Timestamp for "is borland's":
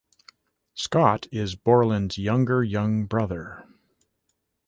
1.31-2.17